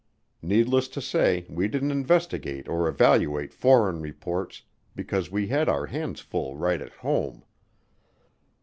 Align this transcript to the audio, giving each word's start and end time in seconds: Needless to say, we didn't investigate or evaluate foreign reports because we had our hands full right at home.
Needless 0.41 0.87
to 0.87 0.99
say, 0.99 1.45
we 1.47 1.67
didn't 1.67 1.91
investigate 1.91 2.67
or 2.67 2.87
evaluate 2.87 3.53
foreign 3.53 4.01
reports 4.01 4.63
because 4.95 5.29
we 5.29 5.45
had 5.49 5.69
our 5.69 5.85
hands 5.85 6.21
full 6.21 6.57
right 6.57 6.81
at 6.81 6.91
home. 6.93 7.43